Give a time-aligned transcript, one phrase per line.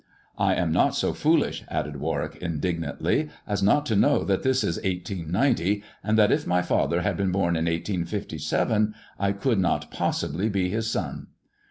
[0.39, 4.77] I am not so foolish," added Warwick indignantly," as not to know that this is
[4.77, 10.49] 1890, and that if my father had been born in 1857 I could not possibly
[10.49, 11.27] be his son."